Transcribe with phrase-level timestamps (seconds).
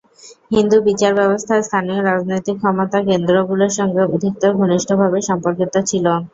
[0.51, 6.05] হিন্দু বিচারব্যবস্থা স্থানীয় রাজনৈতিক ক্ষমতা কেন্দ্রগুলোর সঙ্গে অধিকতর ঘনিষ্ঠভাবে সম্পর্কিত ছিল।